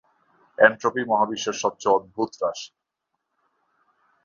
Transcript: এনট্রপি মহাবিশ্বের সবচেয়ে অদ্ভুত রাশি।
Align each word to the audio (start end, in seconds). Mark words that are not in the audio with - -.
এনট্রপি 0.57 1.01
মহাবিশ্বের 1.11 1.55
সবচেয়ে 1.63 1.95
অদ্ভুত 1.97 2.31
রাশি। 2.41 2.69